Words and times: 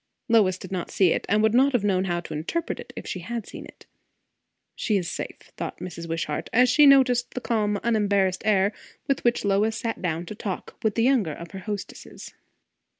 Lois 0.27 0.57
did 0.57 0.71
not 0.71 0.89
see 0.89 1.11
it, 1.13 1.27
and 1.29 1.43
would 1.43 1.53
not 1.53 1.73
have 1.73 1.83
known 1.83 2.05
how 2.05 2.19
to 2.19 2.33
interpret 2.33 2.79
it 2.79 2.91
if 2.95 3.05
she 3.05 3.19
had 3.19 3.45
seen 3.45 3.65
it. 3.65 3.85
She 4.75 4.97
is 4.97 5.07
safe, 5.07 5.51
thought 5.57 5.77
Mrs. 5.77 6.09
Wishart, 6.09 6.49
as 6.51 6.69
she 6.69 6.87
noticed 6.87 7.35
the 7.35 7.39
calm 7.39 7.79
unembarrassed 7.83 8.41
air 8.43 8.73
with 9.07 9.23
which 9.23 9.45
Lois 9.45 9.77
sat 9.77 10.01
down 10.01 10.25
to 10.25 10.33
talk 10.33 10.75
with 10.81 10.95
the 10.95 11.03
younger 11.03 11.33
of 11.33 11.51
her 11.51 11.59
hostesses. 11.59 12.33